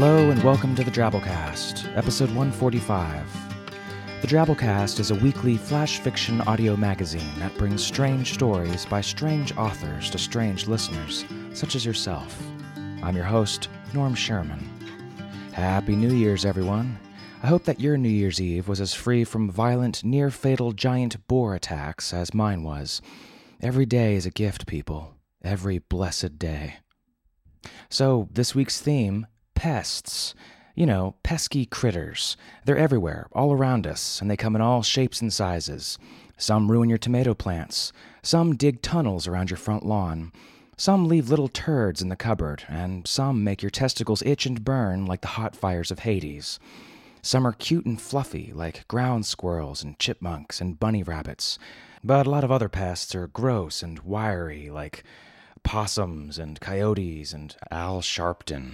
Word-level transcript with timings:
Hello 0.00 0.30
and 0.30 0.40
welcome 0.44 0.76
to 0.76 0.84
the 0.84 0.92
Drabblecast, 0.92 1.96
episode 1.96 2.28
145. 2.28 3.26
The 4.20 4.28
Drabblecast 4.28 5.00
is 5.00 5.10
a 5.10 5.16
weekly 5.16 5.56
flash 5.56 5.98
fiction 5.98 6.40
audio 6.42 6.76
magazine 6.76 7.32
that 7.40 7.58
brings 7.58 7.84
strange 7.84 8.34
stories 8.34 8.86
by 8.86 9.00
strange 9.00 9.56
authors 9.56 10.08
to 10.10 10.18
strange 10.18 10.68
listeners, 10.68 11.24
such 11.52 11.74
as 11.74 11.84
yourself. 11.84 12.40
I'm 13.02 13.16
your 13.16 13.24
host, 13.24 13.70
Norm 13.92 14.14
Sherman. 14.14 14.60
Happy 15.52 15.96
New 15.96 16.14
Year's, 16.14 16.44
everyone. 16.44 16.96
I 17.42 17.48
hope 17.48 17.64
that 17.64 17.80
your 17.80 17.98
New 17.98 18.08
Year's 18.08 18.40
Eve 18.40 18.68
was 18.68 18.80
as 18.80 18.94
free 18.94 19.24
from 19.24 19.50
violent, 19.50 20.04
near 20.04 20.30
fatal 20.30 20.70
giant 20.70 21.26
boar 21.26 21.56
attacks 21.56 22.14
as 22.14 22.32
mine 22.32 22.62
was. 22.62 23.02
Every 23.60 23.84
day 23.84 24.14
is 24.14 24.26
a 24.26 24.30
gift, 24.30 24.68
people. 24.68 25.16
Every 25.42 25.80
blessed 25.80 26.38
day. 26.38 26.76
So, 27.90 28.28
this 28.30 28.54
week's 28.54 28.80
theme 28.80 29.26
pests. 29.58 30.36
You 30.76 30.86
know, 30.86 31.16
pesky 31.24 31.66
critters. 31.66 32.36
They're 32.64 32.78
everywhere, 32.78 33.26
all 33.32 33.52
around 33.52 33.88
us, 33.88 34.20
and 34.20 34.30
they 34.30 34.36
come 34.36 34.54
in 34.54 34.62
all 34.62 34.84
shapes 34.84 35.20
and 35.20 35.32
sizes. 35.32 35.98
Some 36.36 36.70
ruin 36.70 36.88
your 36.88 36.96
tomato 36.96 37.34
plants. 37.34 37.92
Some 38.22 38.54
dig 38.54 38.82
tunnels 38.82 39.26
around 39.26 39.50
your 39.50 39.56
front 39.56 39.84
lawn. 39.84 40.30
Some 40.76 41.08
leave 41.08 41.28
little 41.28 41.48
turds 41.48 42.00
in 42.00 42.08
the 42.08 42.14
cupboard, 42.14 42.62
and 42.68 43.04
some 43.08 43.42
make 43.42 43.60
your 43.60 43.70
testicles 43.70 44.22
itch 44.22 44.46
and 44.46 44.64
burn 44.64 45.06
like 45.06 45.22
the 45.22 45.34
hot 45.38 45.56
fires 45.56 45.90
of 45.90 45.98
Hades. 45.98 46.60
Some 47.20 47.44
are 47.44 47.52
cute 47.52 47.84
and 47.84 48.00
fluffy, 48.00 48.52
like 48.54 48.86
ground 48.86 49.26
squirrels 49.26 49.82
and 49.82 49.98
chipmunks 49.98 50.60
and 50.60 50.78
bunny 50.78 51.02
rabbits. 51.02 51.58
But 52.04 52.28
a 52.28 52.30
lot 52.30 52.44
of 52.44 52.52
other 52.52 52.68
pests 52.68 53.12
are 53.16 53.26
gross 53.26 53.82
and 53.82 53.98
wiry, 53.98 54.70
like 54.70 55.02
possums 55.68 56.38
and 56.38 56.58
coyotes 56.62 57.34
and 57.34 57.54
Al 57.70 58.00
Sharpton. 58.00 58.70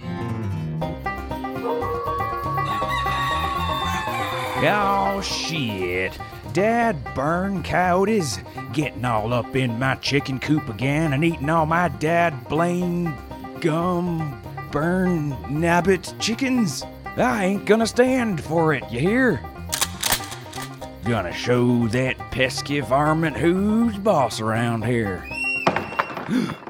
Oh 4.63 5.21
shit. 5.21 6.17
Dad 6.53 6.95
burn 7.13 7.63
coyotes 7.63 8.39
getting 8.71 9.03
all 9.03 9.33
up 9.33 9.57
in 9.57 9.77
my 9.77 9.95
chicken 9.95 10.39
coop 10.39 10.69
again 10.69 11.11
and 11.11 11.25
eating 11.25 11.49
all 11.49 11.65
my 11.65 11.89
dad 11.89 12.47
blame 12.47 13.13
gum 13.59 14.41
burn 14.71 15.31
nabbit 15.49 16.17
chickens. 16.21 16.85
I 17.17 17.43
ain't 17.43 17.65
gonna 17.65 17.87
stand 17.87 18.41
for 18.41 18.73
it, 18.73 18.89
you 18.89 19.01
hear? 19.01 19.41
Gonna 21.03 21.33
show 21.33 21.89
that 21.89 22.17
pesky 22.31 22.79
varmint 22.79 23.35
who's 23.35 23.97
boss 23.97 24.39
around 24.39 24.85
here. 24.85 25.27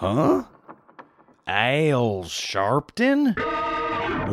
huh? 0.00 0.44
Al 1.46 2.24
Sharpton? 2.24 3.36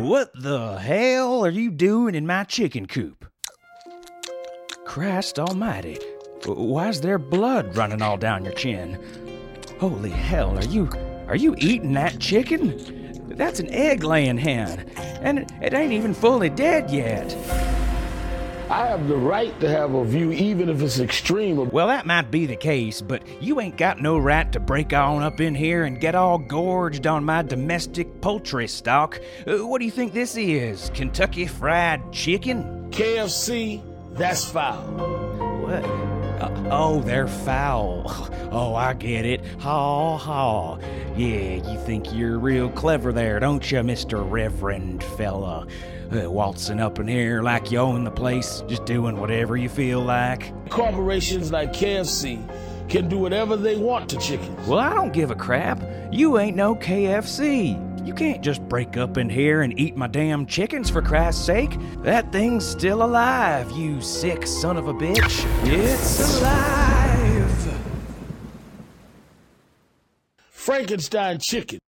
What 0.02 0.32
the 0.34 0.78
hell 0.78 1.44
are 1.44 1.50
you 1.50 1.72
doing 1.72 2.16
in 2.16 2.26
my 2.26 2.46
chicken 2.46 2.86
coop? 2.86 3.26
Christ 4.86 5.38
almighty. 5.38 6.00
Why's 6.46 7.02
there 7.02 7.20
blood 7.20 7.76
running 7.76 8.02
all 8.02 8.16
down 8.16 8.46
your 8.46 8.54
chin? 8.54 8.98
Holy 9.80 10.10
hell, 10.10 10.58
are 10.58 10.66
you 10.66 10.90
are 11.28 11.36
you 11.36 11.54
eating 11.58 11.92
that 11.94 12.20
chicken? 12.20 13.28
That's 13.36 13.60
an 13.60 13.70
egg 13.70 14.06
laying 14.06 14.38
hen, 14.38 14.90
and 15.22 15.40
it, 15.40 15.52
it 15.62 15.74
ain't 15.74 15.92
even 15.92 16.14
fully 16.14 16.50
dead 16.50 16.90
yet. 16.90 17.30
I 18.70 18.88
have 18.88 19.08
the 19.08 19.16
right 19.16 19.58
to 19.62 19.70
have 19.70 19.94
a 19.94 20.04
view, 20.04 20.32
even 20.34 20.68
if 20.68 20.82
it's 20.82 21.00
extreme. 21.00 21.70
Well, 21.70 21.88
that 21.88 22.06
might 22.06 22.30
be 22.30 22.46
the 22.46 22.58
case, 22.58 23.02
but 23.02 23.26
you 23.42 23.62
ain't 23.62 23.78
got 23.78 24.02
no 24.02 24.18
right 24.18 24.52
to 24.52 24.60
break 24.60 24.92
on 24.92 25.24
up 25.24 25.40
in 25.40 25.56
here 25.56 25.86
and 25.86 26.02
get 26.02 26.16
all 26.16 26.38
gorged 26.38 27.08
on 27.08 27.24
my 27.24 27.44
domestic 27.44 28.20
poultry 28.20 28.68
stock. 28.68 29.22
Uh, 29.48 29.66
what 29.66 29.80
do 29.80 29.86
you 29.86 29.92
think 29.92 30.12
this 30.12 30.36
is? 30.36 30.92
Kentucky 30.94 31.48
Fried 31.48 32.12
Chicken? 32.12 32.92
KFC, 32.92 33.82
that's 34.14 34.44
foul. 34.44 34.84
What? 35.62 36.17
Uh, 36.40 36.70
oh, 36.72 37.02
they're 37.02 37.28
foul. 37.28 38.06
Oh, 38.50 38.76
I 38.76 38.94
get 38.94 39.26
it. 39.26 39.42
Ha 39.60 40.18
ha. 40.18 40.78
Yeah, 41.18 41.56
you 41.70 41.78
think 41.80 42.14
you're 42.14 42.40
real 42.40 42.70
clever 42.70 43.12
there, 43.12 43.42
don't 43.42 43.70
you, 43.70 43.80
Mr. 43.80 44.26
Reverend 44.28 45.04
fella? 45.04 45.68
Uh, 46.10 46.32
waltzing 46.32 46.80
up 46.80 46.98
in 46.98 47.10
here 47.10 47.42
like 47.42 47.72
you 47.72 47.80
own 47.80 48.06
the 48.06 48.10
place, 48.12 48.64
just 48.70 48.86
doing 48.86 49.20
whatever 49.20 49.58
you 49.58 49.68
feel 49.68 50.00
like. 50.00 50.54
Corporations 50.70 51.52
like 51.52 51.74
KFC 51.74 52.42
can 52.88 53.10
do 53.10 53.18
whatever 53.18 53.58
they 53.58 53.76
want 53.76 54.10
to 54.12 54.18
chickens. 54.18 54.66
Well, 54.66 54.80
I 54.80 54.94
don't 54.94 55.12
give 55.12 55.30
a 55.30 55.36
crap. 55.36 55.84
You 56.10 56.40
ain't 56.40 56.56
no 56.56 56.74
KFC. 56.74 57.78
You 58.08 58.14
can't 58.14 58.42
just 58.42 58.62
break 58.70 58.96
up 58.96 59.18
in 59.18 59.30
here 59.30 59.64
and 59.64 59.78
eat 59.78 59.98
my 59.98 60.08
damn 60.08 60.46
chickens 60.46 60.90
for 60.90 61.02
Christ's 61.02 61.44
sake. 61.44 61.78
That 62.04 62.32
thing's 62.32 62.66
still 62.66 63.04
alive, 63.04 63.70
you 63.72 64.00
sick 64.00 64.48
son 64.48 64.78
of 64.78 64.88
a 64.88 64.94
bitch. 64.94 65.46
It's 65.66 66.40
alive. 66.40 67.82
Frankenstein 70.50 71.40
chicken. 71.40 71.80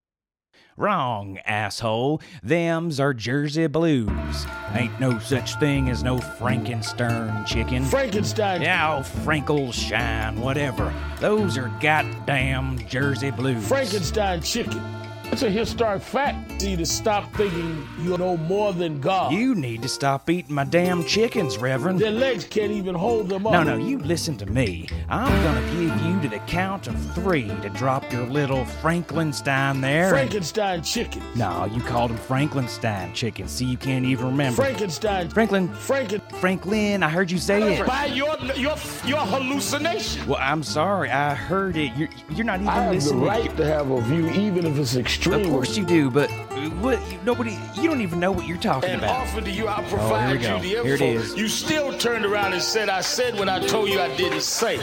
Wrong, 0.75 1.38
asshole. 1.46 2.22
Them's 2.44 3.00
are 3.00 3.13
Jersey 3.13 3.68
Blues. 3.68 4.46
Ain't 4.74 5.00
no 5.00 5.19
such 5.19 5.56
thing 5.56 5.90
as 5.90 6.03
no 6.03 6.18
Frankenstein 6.18 7.46
chicken. 7.46 7.86
Frankenstein. 7.86 8.62
Yeah, 8.62 8.97
oh, 8.97 9.03
Frankle 9.03 9.72
Shine, 9.72 10.41
whatever. 10.41 10.94
Those 11.22 11.57
are 11.57 11.72
goddamn 11.80 12.78
Jersey 12.90 13.31
Blues. 13.31 13.66
Frankenstein 13.66 14.41
chicken. 14.41 14.99
It's 15.32 15.44
a 15.44 15.50
historic 15.50 16.02
fact. 16.02 16.62
You 16.64 16.70
need 16.70 16.80
to 16.80 16.86
stop 16.86 17.32
thinking 17.36 17.88
you 18.02 18.18
know 18.18 18.36
more 18.36 18.74
than 18.74 19.00
God. 19.00 19.32
You 19.32 19.54
need 19.56 19.82
to 19.84 19.88
stop 19.88 20.30
eating 20.30 20.56
my 20.56 20.64
damn 20.66 21.06
chickens, 21.06 21.58
Reverend. 21.58 22.00
Their 22.00 22.12
legs 22.12 22.44
can't 22.46 22.72
even 22.72 22.96
hold 22.96 23.30
them 23.30 23.46
up. 23.46 23.54
No, 23.54 23.64
no, 23.64 23.78
you 23.78 24.00
listen 24.00 24.36
to 24.38 24.46
me. 24.48 24.90
I'm 25.08 25.32
gonna 25.44 25.62
give 25.72 26.02
you 26.06 26.20
to 26.22 26.28
the 26.30 26.40
count 26.48 26.88
of 26.88 27.00
three 27.14 27.48
to 27.48 27.70
drop 27.70 28.12
your 28.12 28.26
little 28.26 28.66
Frankenstein 28.66 29.80
there. 29.82 30.10
Frankenstein 30.10 30.82
chicken. 30.82 31.22
No, 31.36 31.66
you 31.74 31.82
called 31.82 32.12
him 32.12 32.18
Frankenstein 32.18 33.14
chicken. 33.14 33.48
See, 33.48 33.66
you 33.66 33.78
can't 33.78 34.06
even 34.06 34.26
remember. 34.26 34.62
Frankenstein. 34.62 35.30
Franklin. 35.30 35.70
Franken. 35.70 36.22
Franklin, 36.40 37.04
I 37.04 37.10
heard 37.10 37.30
you 37.30 37.38
say 37.38 37.76
it. 37.78 37.86
By 37.86 38.08
your 38.08 38.36
your 38.56 38.76
your 39.06 39.20
hallucination. 39.20 40.28
Well, 40.28 40.40
I'm 40.42 40.64
sorry. 40.64 41.12
I 41.12 41.34
heard 41.36 41.78
it. 41.78 41.96
You're, 41.96 42.10
you're 42.32 42.46
not 42.46 42.56
even 42.58 42.68
I 42.68 42.74
have 42.76 42.86
the 42.88 42.94
listening. 42.96 43.24
right 43.24 43.58
to 43.58 43.66
have 43.66 43.92
a 43.92 44.02
view, 44.02 44.28
even 44.32 44.66
if 44.66 44.78
it's 44.78 44.96
extreme. 44.96 45.19
Of 45.25 45.44
course 45.47 45.78
you 45.78 45.85
do, 45.85 46.09
but 46.09 46.30
uh, 46.31 46.69
what? 46.81 47.00
you- 47.12 47.19
Nobody. 47.25 47.57
You 47.75 47.90
don't 47.90 48.02
even 48.02 48.19
know 48.19 48.31
what 48.31 48.47
you're 48.47 48.57
talking 48.57 48.90
and 48.91 49.02
about. 49.03 49.18
offered 49.22 49.46
to 49.46 49.52
you, 49.52 49.68
I 49.68 49.84
Oh, 49.84 49.90
provide 49.90 50.28
here 50.30 50.38
we 50.38 50.44
you 50.44 50.50
go. 50.50 50.59
the 50.81 50.88
Here 50.88 50.96
it 50.96 51.02
info. 51.02 51.19
is. 51.24 51.35
You 51.35 51.47
still 51.47 51.97
turned 51.97 52.25
around 52.25 52.53
and 52.53 52.62
said 52.62 52.90
I 52.90 53.02
said 53.02 53.35
what 53.38 53.50
I 53.50 53.59
told 53.66 53.90
you 53.90 54.00
I 54.00 54.16
didn't 54.16 54.41
say. 54.41 54.78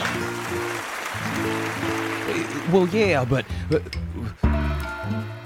Well, 2.72 2.86
yeah, 2.88 3.24
but. 3.24 3.44
but 3.70 3.82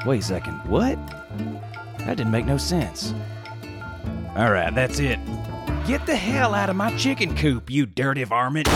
wait 0.06 0.20
a 0.20 0.24
second. 0.24 0.54
What? 0.68 0.96
That 1.98 2.16
didn't 2.16 2.30
make 2.32 2.46
no 2.46 2.56
sense. 2.56 3.14
All 4.36 4.50
right, 4.50 4.74
that's 4.74 4.98
it. 4.98 5.18
Get 5.86 6.06
the 6.06 6.16
hell 6.16 6.54
out 6.54 6.70
of 6.70 6.76
my 6.76 6.96
chicken 6.96 7.36
coop, 7.36 7.68
you 7.70 7.84
dirty 7.86 8.24
varmint. 8.24 8.66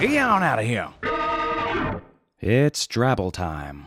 Get 0.00 0.16
on 0.22 0.42
out 0.42 0.58
of 0.58 0.64
here. 0.64 0.88
It's 2.40 2.86
Drabble 2.86 3.32
time. 3.32 3.86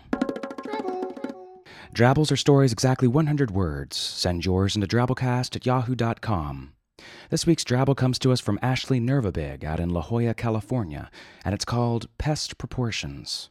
Drabbles 1.96 2.30
are 2.30 2.36
stories 2.36 2.74
exactly 2.74 3.08
100 3.08 3.52
words. 3.52 3.96
Send 3.96 4.44
yours 4.44 4.76
into 4.76 4.86
drabblecast 4.86 5.56
at 5.56 5.66
yahoo.com. 5.66 6.74
This 7.30 7.48
week's 7.48 7.64
Drabble 7.64 7.96
comes 7.96 8.20
to 8.20 8.34
us 8.34 8.42
from 8.42 8.60
Ashley 8.62 9.00
Nervabig 9.00 9.64
out 9.64 9.80
in 9.80 9.92
La 9.92 10.02
Jolla, 10.02 10.34
California, 10.34 11.10
and 11.46 11.56
it's 11.56 11.64
called 11.64 12.10
Pest 12.18 12.58
Proportions. 12.58 13.50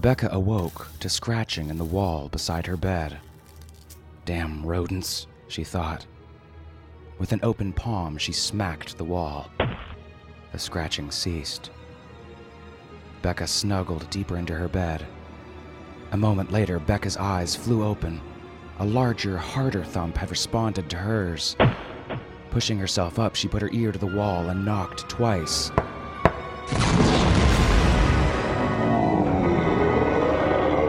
Becca 0.00 0.30
awoke 0.32 0.88
to 1.00 1.10
scratching 1.10 1.68
in 1.68 1.76
the 1.76 1.84
wall 1.84 2.30
beside 2.30 2.64
her 2.64 2.78
bed. 2.78 3.18
Damn 4.24 4.64
rodents, 4.64 5.26
she 5.48 5.64
thought. 5.64 6.06
With 7.18 7.32
an 7.32 7.40
open 7.42 7.74
palm, 7.74 8.16
she 8.16 8.32
smacked 8.32 8.96
the 8.96 9.04
wall. 9.04 9.50
The 10.52 10.58
scratching 10.58 11.10
ceased. 11.10 11.68
Becca 13.22 13.46
snuggled 13.46 14.08
deeper 14.08 14.38
into 14.38 14.54
her 14.54 14.68
bed. 14.68 15.06
A 16.12 16.16
moment 16.16 16.50
later, 16.50 16.78
Becca's 16.78 17.18
eyes 17.18 17.54
flew 17.54 17.84
open. 17.84 18.20
A 18.78 18.84
larger, 18.84 19.36
harder 19.36 19.84
thump 19.84 20.16
had 20.16 20.30
responded 20.30 20.88
to 20.88 20.96
hers. 20.96 21.54
Pushing 22.50 22.78
herself 22.78 23.18
up, 23.18 23.36
she 23.36 23.46
put 23.46 23.60
her 23.60 23.70
ear 23.72 23.92
to 23.92 23.98
the 23.98 24.06
wall 24.06 24.48
and 24.48 24.64
knocked 24.64 25.08
twice. 25.10 25.70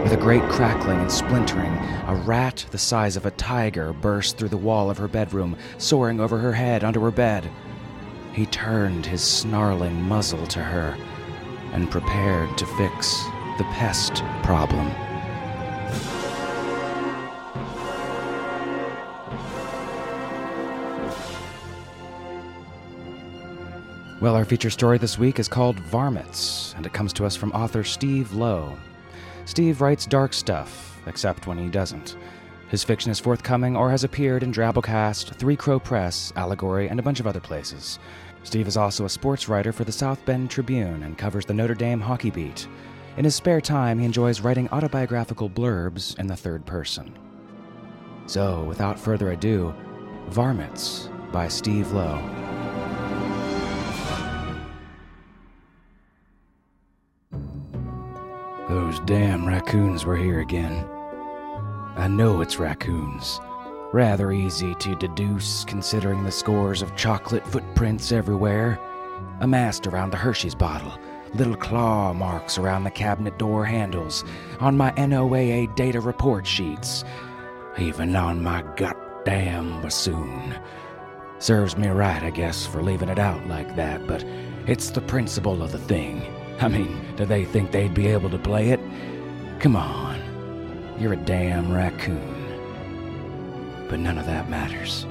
With 0.03 0.13
a 0.13 0.17
great 0.19 0.43
crackling 0.43 0.99
and 0.99 1.11
splintering, 1.11 1.73
a 2.07 2.15
rat 2.25 2.65
the 2.71 2.77
size 2.77 3.17
of 3.17 3.25
a 3.25 3.31
tiger 3.31 3.91
burst 3.91 4.37
through 4.37 4.49
the 4.49 4.57
wall 4.57 4.89
of 4.89 4.97
her 4.97 5.09
bedroom, 5.09 5.57
soaring 5.77 6.21
over 6.21 6.37
her 6.37 6.53
head 6.53 6.83
onto 6.85 7.01
her 7.01 7.11
bed. 7.11 7.49
He 8.31 8.45
turned 8.45 9.05
his 9.05 9.21
snarling 9.21 10.01
muzzle 10.01 10.47
to 10.47 10.63
her 10.63 10.95
and 11.71 11.89
prepared 11.89 12.57
to 12.57 12.65
fix 12.65 13.23
the 13.57 13.63
pest 13.71 14.23
problem. 14.43 14.91
Well, 24.21 24.35
our 24.35 24.45
feature 24.45 24.69
story 24.69 24.99
this 24.99 25.17
week 25.17 25.39
is 25.39 25.47
called 25.47 25.79
Varmints, 25.79 26.75
and 26.77 26.85
it 26.85 26.93
comes 26.93 27.11
to 27.13 27.25
us 27.25 27.35
from 27.35 27.51
author 27.53 27.83
Steve 27.83 28.31
Lowe. 28.33 28.77
Steve 29.45 29.81
writes 29.81 30.05
dark 30.05 30.33
stuff, 30.33 30.99
except 31.07 31.47
when 31.47 31.57
he 31.57 31.69
doesn't. 31.69 32.17
His 32.67 32.83
fiction 32.83 33.11
is 33.11 33.19
forthcoming 33.19 33.75
or 33.75 33.89
has 33.89 34.03
appeared 34.03 34.43
in 34.43 34.53
Drabblecast, 34.53 35.33
Three 35.35 35.55
Crow 35.55 35.79
Press, 35.79 36.31
Allegory, 36.35 36.87
and 36.87 36.99
a 36.99 37.03
bunch 37.03 37.19
of 37.19 37.25
other 37.25 37.39
places. 37.39 37.97
Steve 38.43 38.67
is 38.67 38.77
also 38.77 39.05
a 39.05 39.09
sports 39.09 39.47
writer 39.47 39.71
for 39.71 39.83
the 39.83 39.91
South 39.91 40.23
Bend 40.25 40.49
Tribune 40.49 41.03
and 41.03 41.17
covers 41.17 41.45
the 41.45 41.53
Notre 41.53 41.75
Dame 41.75 42.01
hockey 42.01 42.31
beat. 42.31 42.67
In 43.17 43.25
his 43.25 43.35
spare 43.35 43.61
time, 43.61 43.99
he 43.99 44.05
enjoys 44.05 44.41
writing 44.41 44.69
autobiographical 44.69 45.49
blurbs 45.49 46.17
in 46.17 46.27
the 46.27 46.35
third 46.35 46.65
person. 46.65 47.17
So, 48.25 48.63
without 48.63 48.99
further 48.99 49.31
ado, 49.31 49.73
Varmints 50.29 51.09
by 51.31 51.47
Steve 51.47 51.91
Lowe. 51.91 52.21
Those 58.69 59.01
damn 59.01 59.45
raccoons 59.45 60.05
were 60.05 60.15
here 60.15 60.39
again. 60.39 60.85
I 61.97 62.07
know 62.07 62.39
it's 62.39 62.57
raccoons. 62.57 63.41
Rather 63.93 64.31
easy 64.31 64.73
to 64.75 64.95
deduce 64.95 65.65
considering 65.65 66.23
the 66.23 66.31
scores 66.31 66.81
of 66.81 66.95
chocolate 66.95 67.45
footprints 67.45 68.13
everywhere, 68.13 68.79
amassed 69.41 69.85
around 69.85 70.11
the 70.11 70.17
Hershey's 70.17 70.55
bottle, 70.55 70.97
little 71.33 71.57
claw 71.57 72.13
marks 72.13 72.57
around 72.57 72.85
the 72.85 72.91
cabinet 72.91 73.37
door 73.37 73.65
handles, 73.65 74.23
on 74.61 74.77
my 74.77 74.91
NOAA 74.91 75.75
data 75.75 75.99
report 75.99 76.47
sheets, 76.47 77.03
even 77.77 78.15
on 78.15 78.41
my 78.41 78.63
goddamn 78.77 79.81
bassoon. 79.81 80.57
Serves 81.39 81.75
me 81.75 81.89
right, 81.89 82.23
I 82.23 82.29
guess, 82.29 82.65
for 82.65 82.81
leaving 82.81 83.09
it 83.09 83.19
out 83.19 83.45
like 83.47 83.75
that, 83.75 84.07
but 84.07 84.23
it's 84.67 84.91
the 84.91 85.01
principle 85.01 85.61
of 85.61 85.73
the 85.73 85.79
thing. 85.79 86.23
I 86.61 86.69
mean, 86.69 86.97
do 87.17 87.25
they 87.25 87.43
think 87.43 87.71
they'd 87.71 87.93
be 87.93 88.07
able 88.07 88.29
to 88.29 88.37
play 88.37 88.69
it? 88.69 88.79
Come 89.59 89.75
on. 89.75 90.19
You're 90.97 91.13
a 91.13 91.17
damn 91.17 91.73
raccoon. 91.73 92.40
But 93.91 93.99
none 93.99 94.17
of 94.17 94.25
that 94.25 94.49
matters. 94.49 95.05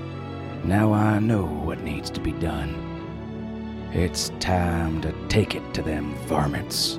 Now 0.65 0.95
I 0.95 1.19
know 1.19 1.45
what 1.45 1.83
needs 1.83 2.09
to 2.13 2.21
be 2.21 2.33
done. 2.33 2.75
It's 3.93 4.31
time 4.41 5.03
to 5.03 5.13
take 5.29 5.55
it 5.55 5.75
to 5.75 5.83
them 5.83 6.15
varmints. 6.27 6.97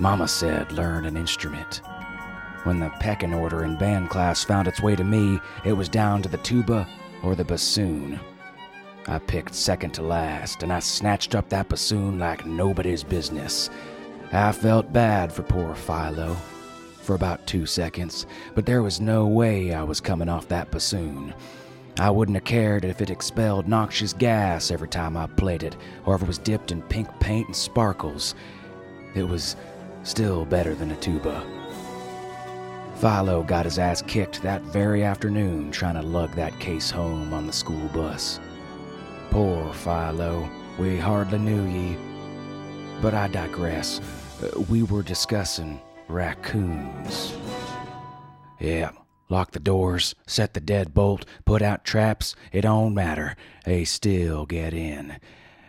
Mama 0.00 0.26
said 0.26 0.72
learn 0.72 1.04
an 1.04 1.16
instrument. 1.16 1.80
When 2.64 2.80
the 2.80 2.90
pecking 2.98 3.34
order 3.34 3.62
in 3.62 3.76
band 3.76 4.10
class 4.10 4.42
found 4.42 4.66
its 4.66 4.82
way 4.82 4.96
to 4.96 5.04
me, 5.04 5.38
it 5.64 5.74
was 5.74 5.88
down 5.88 6.22
to 6.22 6.28
the 6.28 6.38
tuba 6.38 6.88
or 7.22 7.36
the 7.36 7.44
bassoon. 7.44 8.18
I 9.06 9.18
picked 9.18 9.54
second 9.54 9.92
to 9.94 10.02
last, 10.02 10.62
and 10.62 10.72
I 10.72 10.78
snatched 10.78 11.34
up 11.34 11.48
that 11.48 11.68
bassoon 11.68 12.18
like 12.18 12.46
nobody's 12.46 13.02
business. 13.02 13.68
I 14.32 14.52
felt 14.52 14.92
bad 14.92 15.32
for 15.32 15.42
poor 15.42 15.74
Philo 15.74 16.36
for 17.02 17.14
about 17.14 17.46
two 17.46 17.66
seconds, 17.66 18.26
but 18.54 18.64
there 18.64 18.82
was 18.82 19.00
no 19.00 19.26
way 19.26 19.74
I 19.74 19.82
was 19.82 20.00
coming 20.00 20.28
off 20.28 20.48
that 20.48 20.70
bassoon. 20.70 21.34
I 21.98 22.10
wouldn't 22.10 22.36
have 22.36 22.44
cared 22.44 22.84
if 22.84 23.00
it 23.00 23.10
expelled 23.10 23.68
noxious 23.68 24.12
gas 24.12 24.70
every 24.70 24.88
time 24.88 25.16
I 25.16 25.26
played 25.26 25.62
it, 25.62 25.76
or 26.06 26.14
if 26.14 26.22
it 26.22 26.28
was 26.28 26.38
dipped 26.38 26.70
in 26.70 26.80
pink 26.82 27.08
paint 27.20 27.48
and 27.48 27.56
sparkles. 27.56 28.34
It 29.14 29.24
was 29.24 29.56
still 30.04 30.46
better 30.46 30.74
than 30.74 30.92
a 30.92 30.96
tuba. 30.96 31.44
Philo 32.96 33.42
got 33.42 33.64
his 33.64 33.78
ass 33.78 34.00
kicked 34.02 34.42
that 34.42 34.62
very 34.62 35.02
afternoon 35.02 35.72
trying 35.72 35.96
to 35.96 36.02
lug 36.02 36.32
that 36.36 36.58
case 36.60 36.88
home 36.88 37.34
on 37.34 37.46
the 37.46 37.52
school 37.52 37.88
bus. 37.88 38.38
Poor 39.32 39.72
Philo, 39.72 40.46
we 40.78 40.98
hardly 40.98 41.38
knew 41.38 41.64
ye. 41.64 41.96
But 43.00 43.14
I 43.14 43.28
digress. 43.28 43.98
Uh, 44.42 44.60
we 44.68 44.82
were 44.82 45.02
discussing 45.02 45.80
raccoons. 46.06 47.34
Yeah, 48.60 48.90
lock 49.30 49.52
the 49.52 49.58
doors, 49.58 50.14
set 50.26 50.52
the 50.52 50.60
deadbolt, 50.60 51.24
put 51.46 51.62
out 51.62 51.82
traps, 51.82 52.36
it 52.52 52.60
don't 52.60 52.92
matter. 52.92 53.34
They 53.64 53.86
still 53.86 54.44
get 54.44 54.74
in. 54.74 55.16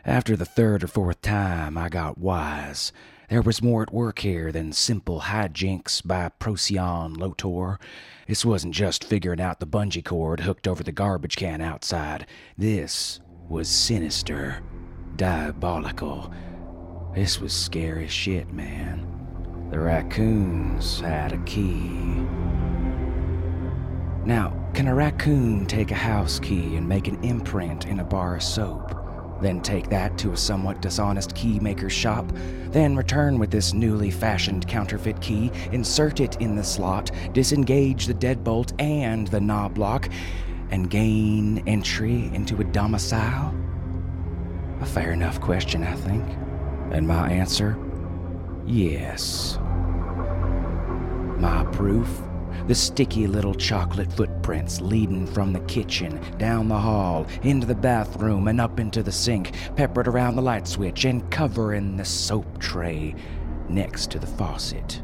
After 0.04 0.36
the 0.36 0.44
third 0.44 0.83
or 0.83 0.88
fourth 0.88 1.21
time, 1.21 1.77
I 1.77 1.88
got 1.88 2.18
wise. 2.18 2.92
There 3.30 3.42
was 3.42 3.63
more 3.63 3.83
at 3.83 3.94
work 3.94 4.19
here 4.19 4.51
than 4.51 4.74
simple 4.74 5.21
hijinks 5.21 6.06
by 6.06 6.27
Procyon 6.38 7.13
Lotor. 7.13 7.80
This 8.27 8.44
wasn't 8.44 8.75
just 8.75 9.06
figuring 9.06 9.39
out 9.39 9.62
the 9.62 9.65
bungee 9.65 10.04
cord 10.04 10.42
hooked 10.42 10.68
over 10.68 10.83
the 10.83 10.92
garbage 10.92 11.38
can 11.38 11.62
outside. 11.62 12.27
This 12.57 13.21
was 13.50 13.68
sinister, 13.68 14.62
diabolical. 15.16 16.34
This 17.13 17.40
was 17.40 17.54
scary 17.54 18.07
shit, 18.07 18.51
man. 18.54 19.07
The 19.69 19.80
raccoons 19.80 21.00
had 21.00 21.34
a 21.34 21.38
key. 21.40 22.25
Now, 24.25 24.69
can 24.74 24.88
a 24.88 24.95
raccoon 24.95 25.66
take 25.66 25.92
a 25.92 25.95
house 25.95 26.40
key 26.40 26.75
and 26.78 26.88
make 26.88 27.07
an 27.07 27.22
imprint 27.24 27.86
in 27.86 28.00
a 28.00 28.04
bar 28.04 28.38
of 28.38 28.44
soap? 28.44 28.95
Then 29.42 29.62
take 29.62 29.89
that 29.89 30.18
to 30.19 30.31
a 30.31 30.38
somewhat 30.38 30.81
dishonest 30.81 31.36
key 31.36 31.60
maker's 31.60 31.92
shop, 31.92 32.31
then 32.69 32.96
return 32.96 33.38
with 33.38 33.51
this 33.51 33.74
newly 33.74 34.10
fashioned 34.10 34.68
counterfeit 34.68 35.19
key, 35.19 35.51
insert 35.74 36.22
it 36.22 36.38
in 36.39 36.56
the 36.56 36.63
slot, 36.63 37.12
disengage 37.34 38.06
the 38.06 38.13
deadbolt 38.13 38.74
and 38.80 39.28
the 39.28 39.42
knob 39.42 39.78
lock, 39.78 40.07
and 40.74 40.90
gain 40.90 41.62
entry 41.68 42.31
into 42.34 42.60
a 42.60 42.64
domicile? 42.64 43.54
A 44.81 44.86
fair 44.88 45.12
enough 45.12 45.40
question, 45.40 45.84
I 45.84 45.94
think. 45.94 46.28
And 46.92 47.08
my 47.08 47.30
answer? 47.30 47.78
Yes. 48.66 49.60
My 51.38 51.63
proof? 51.74 52.10
The 52.65 52.74
sticky 52.74 53.27
little 53.27 53.53
chocolate 53.53 54.12
footprints 54.12 54.82
leading 54.82 55.27
from 55.27 55.53
the 55.53 55.60
kitchen, 55.60 56.20
down 56.39 56.70
the 56.70 56.80
hall, 56.80 57.27
into 57.44 57.68
the 57.68 57.75
bathroom, 57.75 58.48
and 58.48 58.60
up 58.60 58.80
into 58.80 59.03
the 59.03 59.12
sink, 59.12 59.53
peppered 59.75 60.08
around 60.08 60.36
the 60.36 60.42
light 60.42 60.68
switch, 60.68 61.06
and 61.06 61.30
covering 61.30 61.98
the 61.98 62.06
soap 62.06 62.58
tray 62.58 63.13
next 63.70 64.10
to 64.10 64.18
the 64.18 64.25
faucet. 64.25 65.03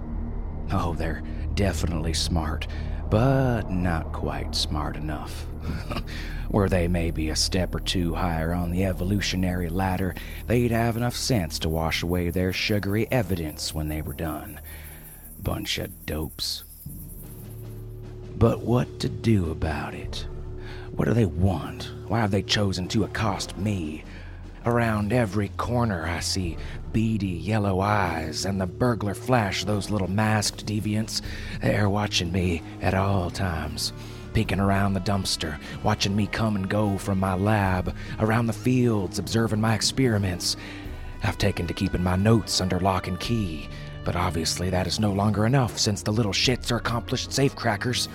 Oh, 0.71 0.95
they're 0.95 1.21
definitely 1.53 2.13
smart, 2.15 2.67
but 3.09 3.71
not 3.71 4.11
quite 4.11 4.55
smart 4.55 4.95
enough. 4.95 5.45
Were 6.49 6.69
they 6.69 6.87
maybe 6.87 7.29
a 7.29 7.35
step 7.35 7.75
or 7.75 7.79
two 7.79 8.15
higher 8.15 8.53
on 8.53 8.71
the 8.71 8.85
evolutionary 8.85 9.69
ladder, 9.69 10.15
they'd 10.47 10.71
have 10.71 10.97
enough 10.97 11.15
sense 11.15 11.59
to 11.59 11.69
wash 11.69 12.03
away 12.03 12.29
their 12.29 12.53
sugary 12.53 13.07
evidence 13.11 13.73
when 13.73 13.87
they 13.87 14.01
were 14.01 14.13
done. 14.13 14.59
Bunch 15.41 15.77
of 15.77 16.05
dopes. 16.05 16.63
But 18.37 18.61
what 18.61 18.99
to 19.01 19.09
do 19.09 19.51
about 19.51 19.93
it? 19.93 20.25
What 20.95 21.05
do 21.05 21.13
they 21.13 21.25
want? 21.25 21.91
Why 22.07 22.19
have 22.19 22.31
they 22.31 22.41
chosen 22.41 22.87
to 22.89 23.03
accost 23.03 23.57
me? 23.57 24.03
Around 24.65 25.13
every 25.13 25.49
corner, 25.49 26.05
I 26.05 26.19
see 26.19 26.57
beady 26.91 27.27
yellow 27.27 27.79
eyes, 27.79 28.45
and 28.45 28.59
the 28.59 28.67
burglar 28.67 29.13
flash 29.13 29.63
those 29.63 29.89
little 29.89 30.09
masked 30.09 30.65
deviants. 30.65 31.21
They're 31.61 31.89
watching 31.89 32.31
me 32.31 32.61
at 32.81 32.93
all 32.93 33.29
times, 33.31 33.93
peeking 34.33 34.59
around 34.59 34.93
the 34.93 34.99
dumpster, 34.99 35.57
watching 35.81 36.13
me 36.15 36.27
come 36.27 36.57
and 36.57 36.69
go 36.69 36.97
from 36.97 37.19
my 37.19 37.35
lab, 37.35 37.95
around 38.19 38.47
the 38.47 38.53
fields, 38.53 39.17
observing 39.17 39.61
my 39.61 39.75
experiments. 39.75 40.57
I've 41.23 41.37
taken 41.37 41.65
to 41.67 41.73
keeping 41.73 42.03
my 42.03 42.17
notes 42.17 42.59
under 42.59 42.79
lock 42.81 43.07
and 43.07 43.19
key, 43.19 43.69
but 44.03 44.17
obviously 44.17 44.69
that 44.69 44.87
is 44.87 44.99
no 44.99 45.13
longer 45.13 45.45
enough 45.45 45.77
since 45.77 46.01
the 46.01 46.11
little 46.11 46.33
shits 46.33 46.71
are 46.71 46.77
accomplished 46.77 47.29
safecrackers. 47.29 48.09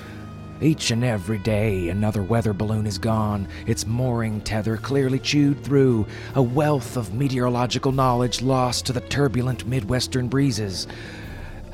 Each 0.65 0.91
and 0.91 1.05
every 1.05 1.37
day, 1.37 1.91
another 1.91 2.23
weather 2.23 2.55
balloon 2.55 2.87
is 2.87 2.97
gone, 2.97 3.47
its 3.67 3.87
mooring 3.87 4.41
tether 4.41 4.79
clearly 4.79 5.19
chewed 5.19 5.63
through, 5.63 6.07
a 6.35 6.41
wealth 6.41 6.97
of 6.97 7.13
meteorological 7.13 7.93
knowledge 7.93 8.41
lost 8.41 8.87
to 8.87 8.95
the 8.95 9.03
turbulent 9.03 9.67
Midwestern 9.67 10.27
breezes. 10.27 10.87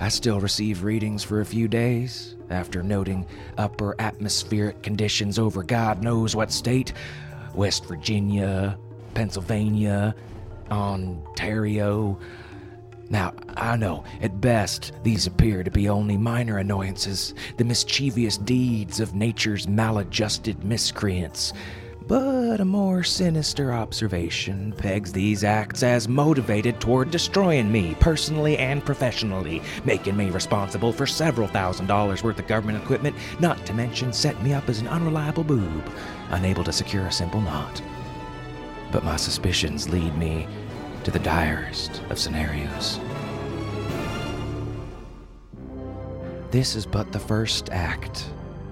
I 0.00 0.08
still 0.08 0.40
receive 0.40 0.82
readings 0.82 1.22
for 1.22 1.40
a 1.40 1.46
few 1.46 1.68
days, 1.68 2.34
after 2.50 2.82
noting 2.82 3.28
upper 3.56 3.94
atmospheric 4.00 4.82
conditions 4.82 5.38
over 5.38 5.62
God 5.62 6.02
knows 6.02 6.34
what 6.34 6.50
state 6.50 6.92
West 7.54 7.84
Virginia, 7.84 8.76
Pennsylvania, 9.14 10.16
Ontario. 10.68 12.18
Now, 13.10 13.34
I 13.56 13.76
know, 13.76 14.04
at 14.22 14.40
best, 14.40 14.92
these 15.02 15.26
appear 15.26 15.64
to 15.64 15.70
be 15.70 15.88
only 15.88 16.16
minor 16.16 16.58
annoyances, 16.58 17.34
the 17.56 17.64
mischievous 17.64 18.38
deeds 18.38 19.00
of 19.00 19.16
nature's 19.16 19.66
maladjusted 19.66 20.62
miscreants. 20.62 21.52
But 22.06 22.60
a 22.60 22.64
more 22.64 23.02
sinister 23.02 23.72
observation 23.72 24.72
pegs 24.76 25.12
these 25.12 25.42
acts 25.42 25.82
as 25.82 26.08
motivated 26.08 26.80
toward 26.80 27.10
destroying 27.10 27.70
me 27.70 27.96
personally 27.98 28.56
and 28.58 28.84
professionally, 28.84 29.60
making 29.84 30.16
me 30.16 30.30
responsible 30.30 30.92
for 30.92 31.06
several 31.06 31.48
thousand 31.48 31.86
dollars 31.86 32.22
worth 32.22 32.38
of 32.38 32.46
government 32.46 32.82
equipment, 32.82 33.16
not 33.40 33.64
to 33.66 33.74
mention 33.74 34.12
setting 34.12 34.44
me 34.44 34.52
up 34.52 34.68
as 34.68 34.80
an 34.80 34.88
unreliable 34.88 35.44
boob, 35.44 35.88
unable 36.30 36.62
to 36.62 36.72
secure 36.72 37.06
a 37.06 37.12
simple 37.12 37.40
knot. 37.40 37.82
But 38.92 39.04
my 39.04 39.16
suspicions 39.16 39.88
lead 39.88 40.16
me 40.16 40.46
to 41.04 41.10
the 41.10 41.18
direst 41.20 42.02
of 42.10 42.18
scenarios. 42.18 43.00
This 46.50 46.74
is 46.74 46.84
but 46.84 47.12
the 47.12 47.18
first 47.18 47.70
act 47.70 48.26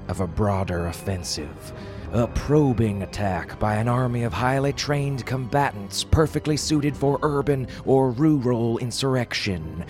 of 0.09 0.21
a 0.21 0.27
broader 0.27 0.87
offensive. 0.87 1.73
A 2.13 2.27
probing 2.27 3.03
attack 3.03 3.59
by 3.61 3.77
an 3.77 3.87
army 3.87 4.25
of 4.25 4.33
highly 4.33 4.73
trained 4.73 5.27
combatants 5.27 6.03
perfectly 6.03 6.57
suited 6.57 6.97
for 6.97 7.19
urban 7.23 7.69
or 7.85 8.11
rural 8.11 8.79
insurrection. 8.79 9.85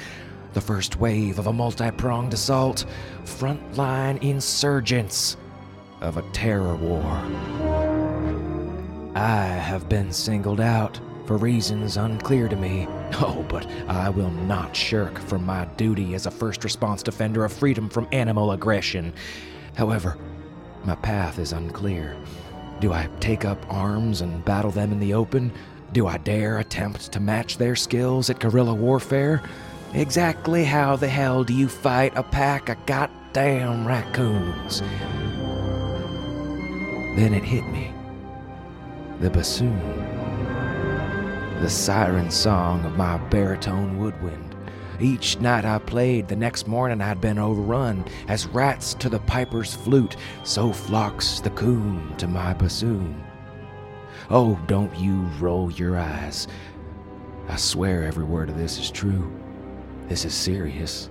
The 0.53 0.61
first 0.61 0.99
wave 0.99 1.39
of 1.39 1.47
a 1.47 1.53
multi 1.53 1.91
pronged 1.93 2.35
assault, 2.35 2.85
frontline 3.25 4.21
insurgents 4.23 5.37
of 6.01 6.17
a 6.17 6.23
terror 6.33 6.75
war. 6.75 7.23
I 9.15 9.47
have 9.47 9.89
been 9.89 10.13
singled 10.13 10.61
out 10.61 11.01
for 11.29 11.37
reasons 11.37 11.99
unclear 11.99 12.49
to 12.49 12.57
me. 12.57 12.89
Oh, 13.21 13.45
but 13.49 13.67
I 13.89 14.11
will 14.11 14.31
not 14.31 14.77
shirk 14.77 15.19
from 15.19 15.45
my 15.45 15.65
duty 15.77 16.15
as 16.15 16.27
a 16.27 16.31
first 16.31 16.63
response 16.63 17.03
defender 17.03 17.45
of 17.45 17.53
freedom 17.53 17.89
from 17.89 18.09
animal 18.13 18.53
aggression. 18.53 19.13
However, 19.75 20.17
my 20.85 20.95
path 20.95 21.39
is 21.39 21.53
unclear. 21.53 22.17
Do 22.81 22.93
I 22.93 23.09
take 23.21 23.45
up 23.45 23.59
arms 23.69 24.21
and 24.21 24.45
battle 24.45 24.71
them 24.71 24.93
in 24.93 25.01
the 25.01 25.15
open? 25.15 25.53
Do 25.93 26.07
I 26.07 26.19
dare 26.19 26.59
attempt 26.59 27.13
to 27.13 27.21
match 27.21 27.59
their 27.59 27.77
skills 27.77 28.31
at 28.31 28.39
guerrilla 28.41 28.75
warfare? 28.75 29.43
Exactly 29.95 30.65
how 30.65 30.97
the 30.97 31.09
hell 31.09 31.45
do 31.45 31.53
you 31.55 31.69
fight 31.69 32.13
a 32.17 32.23
pack 32.23 32.69
of 32.69 32.87
goddamn 32.87 33.87
raccoons? 33.87 34.81
Then 37.17 37.35
it 37.35 37.45
hit 37.45 37.67
me. 37.67 37.93
The 39.21 39.29
bassoon. 39.29 40.08
The 41.61 41.69
siren 41.69 42.31
song 42.31 42.85
of 42.85 42.97
my 42.97 43.17
baritone 43.31 43.99
woodwind. 43.99 44.55
Each 45.01 45.41
night 45.41 45.65
I 45.65 45.79
played, 45.79 46.29
the 46.29 46.37
next 46.37 46.69
morning 46.69 47.01
I'd 47.01 47.21
been 47.21 47.37
overrun. 47.37 48.05
As 48.29 48.47
rats 48.47 48.95
to 48.95 49.09
the 49.09 49.19
piper's 49.19 49.75
flute, 49.75 50.17
so 50.45 50.73
flocks 50.73 51.41
the 51.41 51.51
coon 51.51 52.15
to 52.19 52.29
my 52.29 52.55
bassoon. 52.55 53.25
Oh, 54.31 54.57
don't 54.69 54.97
you 54.97 55.23
roll 55.41 55.69
your 55.73 55.99
eyes. 55.99 56.47
I 57.49 57.57
swear 57.57 58.05
every 58.05 58.25
word 58.25 58.51
of 58.51 58.57
this 58.57 58.79
is 58.79 58.91
true. 58.91 59.29
This 60.07 60.25
is 60.25 60.35
serious. 60.35 61.11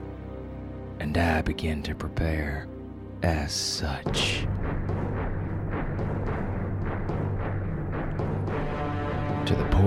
And 1.01 1.17
I 1.17 1.41
begin 1.41 1.83
to 1.83 1.93
prepare 1.93 2.67
as 3.21 3.51
such. 3.51 4.47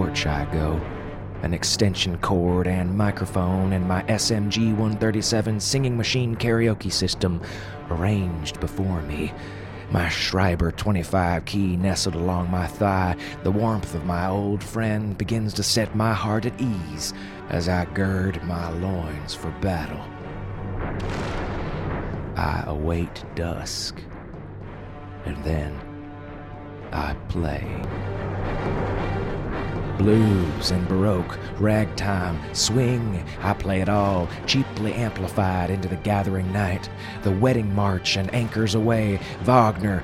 I 0.00 0.46
go 0.50 0.80
an 1.42 1.52
extension 1.52 2.16
cord 2.18 2.66
and 2.66 2.96
microphone 2.96 3.74
and 3.74 3.86
my 3.86 4.02
SMG 4.04 4.70
137 4.70 5.60
singing 5.60 5.94
machine 5.94 6.34
karaoke 6.34 6.90
system 6.90 7.40
arranged 7.90 8.58
before 8.60 9.02
me. 9.02 9.30
My 9.90 10.08
Schreiber 10.08 10.72
25 10.72 11.44
key 11.44 11.76
nestled 11.76 12.14
along 12.14 12.50
my 12.50 12.66
thigh, 12.66 13.14
the 13.42 13.50
warmth 13.50 13.94
of 13.94 14.06
my 14.06 14.26
old 14.26 14.64
friend 14.64 15.18
begins 15.18 15.52
to 15.54 15.62
set 15.62 15.94
my 15.94 16.14
heart 16.14 16.46
at 16.46 16.58
ease 16.58 17.12
as 17.50 17.68
I 17.68 17.84
gird 17.84 18.42
my 18.44 18.70
loins 18.70 19.34
for 19.34 19.50
battle. 19.60 20.02
I 22.36 22.64
await 22.66 23.22
dusk, 23.34 24.00
and 25.26 25.36
then 25.44 25.78
I 26.90 27.12
play 27.28 27.82
blues 30.00 30.70
and 30.70 30.88
baroque, 30.88 31.38
ragtime, 31.58 32.40
swing. 32.54 33.22
I 33.42 33.52
play 33.52 33.82
it 33.82 33.88
all, 33.90 34.30
cheaply 34.46 34.94
amplified 34.94 35.68
into 35.68 35.88
the 35.88 35.96
gathering 35.96 36.50
night. 36.54 36.88
The 37.22 37.32
wedding 37.32 37.74
march 37.74 38.16
and 38.16 38.32
anchors 38.34 38.74
aweigh, 38.74 39.20
Wagner. 39.42 40.02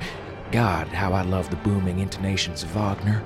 God, 0.51 0.87
how 0.89 1.13
I 1.13 1.23
love 1.23 1.49
the 1.49 1.55
booming 1.55 1.97
intonations 1.97 2.61
of 2.61 2.69
Wagner. 2.69 3.23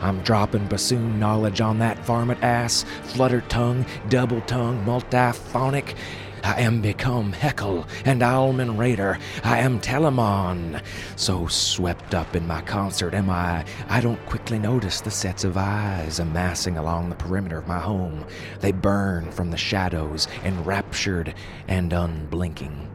I'm 0.00 0.20
dropping 0.20 0.66
bassoon 0.66 1.18
knowledge 1.18 1.60
on 1.60 1.80
that 1.80 1.98
varmint 2.04 2.44
ass, 2.44 2.84
flutter 3.02 3.40
tongue, 3.40 3.84
double 4.08 4.40
tongue, 4.42 4.84
multiphonic. 4.84 5.96
I 6.44 6.60
am 6.60 6.82
become 6.82 7.32
Heckle 7.32 7.86
and 8.04 8.22
Alman 8.22 8.76
Raider. 8.76 9.18
I 9.42 9.60
am 9.60 9.80
Telemann. 9.80 10.84
So 11.16 11.46
swept 11.46 12.14
up 12.14 12.36
in 12.36 12.46
my 12.46 12.60
concert 12.60 13.14
am 13.14 13.30
I, 13.30 13.64
I 13.88 14.02
don't 14.02 14.24
quickly 14.26 14.58
notice 14.58 15.00
the 15.00 15.10
sets 15.10 15.44
of 15.44 15.56
eyes 15.56 16.18
amassing 16.18 16.76
along 16.76 17.08
the 17.08 17.16
perimeter 17.16 17.56
of 17.56 17.66
my 17.66 17.78
home. 17.78 18.26
They 18.60 18.72
burn 18.72 19.32
from 19.32 19.50
the 19.50 19.56
shadows, 19.56 20.28
enraptured 20.44 21.34
and 21.66 21.94
unblinking. 21.94 22.90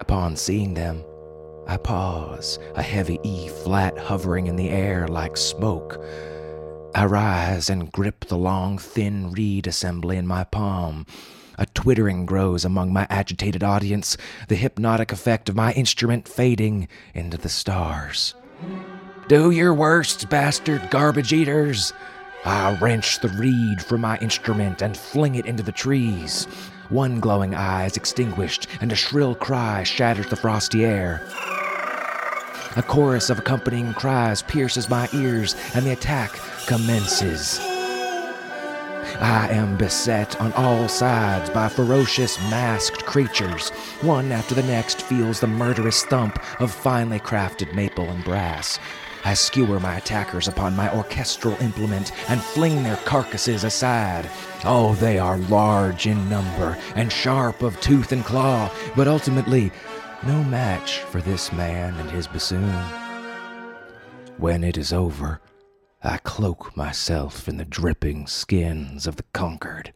Upon 0.00 0.34
seeing 0.34 0.74
them, 0.74 1.04
I 1.68 1.76
pause, 1.76 2.58
a 2.74 2.82
heavy 2.82 3.20
E 3.22 3.46
flat 3.46 3.96
hovering 3.96 4.48
in 4.48 4.56
the 4.56 4.70
air 4.70 5.06
like 5.06 5.36
smoke. 5.36 6.04
I 6.92 7.04
rise 7.04 7.70
and 7.70 7.92
grip 7.92 8.24
the 8.24 8.36
long, 8.36 8.78
thin 8.78 9.30
reed 9.30 9.68
assembly 9.68 10.16
in 10.16 10.26
my 10.26 10.42
palm. 10.42 11.06
A 11.60 11.66
twittering 11.66 12.24
grows 12.24 12.64
among 12.64 12.90
my 12.90 13.06
agitated 13.10 13.62
audience, 13.62 14.16
the 14.48 14.56
hypnotic 14.56 15.12
effect 15.12 15.50
of 15.50 15.54
my 15.54 15.74
instrument 15.74 16.26
fading 16.26 16.88
into 17.12 17.36
the 17.36 17.50
stars. 17.50 18.34
Do 19.28 19.50
your 19.50 19.74
worst, 19.74 20.30
bastard 20.30 20.88
garbage 20.90 21.34
eaters! 21.34 21.92
I 22.46 22.78
wrench 22.80 23.20
the 23.20 23.28
reed 23.28 23.82
from 23.82 24.00
my 24.00 24.16
instrument 24.20 24.80
and 24.80 24.96
fling 24.96 25.34
it 25.34 25.44
into 25.44 25.62
the 25.62 25.70
trees. 25.70 26.46
One 26.88 27.20
glowing 27.20 27.54
eye 27.54 27.84
is 27.84 27.98
extinguished, 27.98 28.66
and 28.80 28.90
a 28.90 28.96
shrill 28.96 29.34
cry 29.34 29.82
shatters 29.82 30.28
the 30.28 30.36
frosty 30.36 30.86
air. 30.86 31.20
A 32.76 32.82
chorus 32.82 33.28
of 33.28 33.38
accompanying 33.38 33.92
cries 33.92 34.40
pierces 34.40 34.88
my 34.88 35.10
ears, 35.12 35.54
and 35.74 35.84
the 35.84 35.92
attack 35.92 36.32
commences. 36.66 37.60
I 39.20 39.48
am 39.50 39.76
beset 39.76 40.40
on 40.40 40.50
all 40.54 40.88
sides 40.88 41.50
by 41.50 41.68
ferocious 41.68 42.38
masked 42.50 43.04
creatures. 43.04 43.68
One 44.00 44.32
after 44.32 44.54
the 44.54 44.62
next 44.62 45.02
feels 45.02 45.40
the 45.40 45.46
murderous 45.46 46.04
thump 46.06 46.42
of 46.58 46.72
finely 46.72 47.20
crafted 47.20 47.74
maple 47.74 48.08
and 48.08 48.24
brass. 48.24 48.78
I 49.22 49.34
skewer 49.34 49.78
my 49.78 49.96
attackers 49.96 50.48
upon 50.48 50.74
my 50.74 50.90
orchestral 50.96 51.54
implement 51.60 52.12
and 52.30 52.40
fling 52.40 52.82
their 52.82 52.96
carcasses 52.96 53.62
aside. 53.62 54.30
Oh, 54.64 54.94
they 54.94 55.18
are 55.18 55.36
large 55.36 56.06
in 56.06 56.26
number 56.30 56.78
and 56.94 57.12
sharp 57.12 57.62
of 57.62 57.78
tooth 57.82 58.12
and 58.12 58.24
claw, 58.24 58.72
but 58.96 59.06
ultimately 59.06 59.70
no 60.26 60.42
match 60.44 61.00
for 61.00 61.20
this 61.20 61.52
man 61.52 61.94
and 61.96 62.10
his 62.10 62.26
bassoon. 62.26 62.72
When 64.38 64.64
it 64.64 64.78
is 64.78 64.94
over, 64.94 65.42
I 66.02 66.16
cloak 66.16 66.74
myself 66.78 67.46
in 67.46 67.58
the 67.58 67.66
dripping 67.66 68.26
skins 68.26 69.06
of 69.06 69.16
the 69.16 69.24
conquered. 69.34 69.92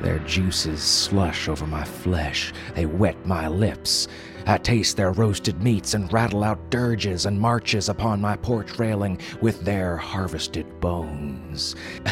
Their 0.00 0.20
juices 0.20 0.82
slush 0.82 1.50
over 1.50 1.66
my 1.66 1.84
flesh, 1.84 2.54
they 2.74 2.86
wet 2.86 3.26
my 3.26 3.46
lips. 3.46 4.08
I 4.46 4.56
taste 4.56 4.96
their 4.96 5.12
roasted 5.12 5.62
meats 5.62 5.92
and 5.92 6.10
rattle 6.10 6.44
out 6.44 6.70
dirges 6.70 7.26
and 7.26 7.38
marches 7.38 7.90
upon 7.90 8.22
my 8.22 8.36
porch 8.36 8.78
railing 8.78 9.20
with 9.42 9.60
their 9.66 9.98
harvested 9.98 10.80
bones. 10.80 11.76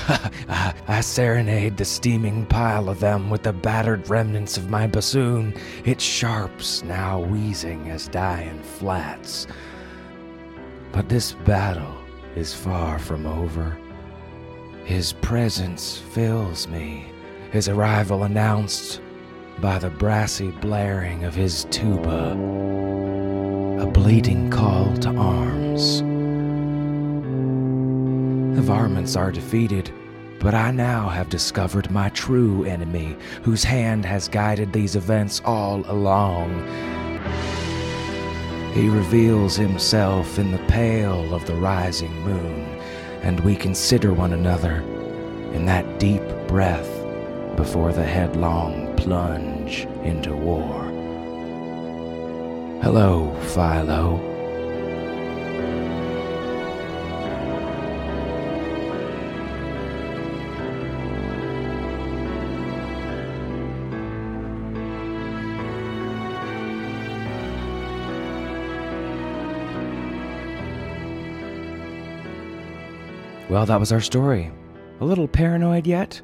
I 0.86 1.00
serenade 1.00 1.78
the 1.78 1.86
steaming 1.86 2.44
pile 2.44 2.90
of 2.90 3.00
them 3.00 3.30
with 3.30 3.44
the 3.44 3.52
battered 3.54 4.10
remnants 4.10 4.58
of 4.58 4.68
my 4.68 4.86
bassoon, 4.86 5.54
its 5.86 6.04
sharps 6.04 6.82
now 6.82 7.20
wheezing 7.20 7.88
as 7.88 8.08
dying 8.08 8.62
flats. 8.62 9.46
But 10.92 11.08
this 11.08 11.32
battle 11.32 11.96
is 12.36 12.54
far 12.54 12.98
from 12.98 13.26
over. 13.26 13.76
His 14.84 15.14
presence 15.14 15.98
fills 15.98 16.68
me, 16.68 17.06
his 17.50 17.68
arrival 17.68 18.22
announced 18.24 19.00
by 19.60 19.78
the 19.78 19.90
brassy 19.90 20.50
blaring 20.50 21.24
of 21.24 21.34
his 21.34 21.64
tuba, 21.70 22.32
a 23.80 23.86
bleating 23.86 24.50
call 24.50 24.94
to 24.98 25.08
arms. 25.16 26.02
The 28.56 28.62
varmints 28.62 29.16
are 29.16 29.32
defeated, 29.32 29.90
but 30.38 30.54
I 30.54 30.70
now 30.70 31.08
have 31.08 31.30
discovered 31.30 31.90
my 31.90 32.10
true 32.10 32.64
enemy, 32.64 33.16
whose 33.42 33.64
hand 33.64 34.04
has 34.04 34.28
guided 34.28 34.72
these 34.72 34.94
events 34.94 35.40
all 35.44 35.90
along. 35.90 36.62
He 38.76 38.90
reveals 38.90 39.56
himself 39.56 40.38
in 40.38 40.52
the 40.52 40.58
pale 40.68 41.34
of 41.34 41.46
the 41.46 41.54
rising 41.54 42.12
moon, 42.20 42.78
and 43.22 43.40
we 43.40 43.56
consider 43.56 44.12
one 44.12 44.34
another 44.34 44.82
in 45.54 45.64
that 45.64 45.98
deep 45.98 46.20
breath 46.46 46.86
before 47.56 47.94
the 47.94 48.04
headlong 48.04 48.94
plunge 48.96 49.86
into 50.04 50.36
war. 50.36 50.84
Hello, 52.82 53.34
Philo. 53.54 54.35
Well, 73.56 73.64
that 73.64 73.80
was 73.80 73.90
our 73.90 74.02
story. 74.02 74.52
A 75.00 75.04
little 75.06 75.26
paranoid 75.26 75.86
yet? 75.86 76.20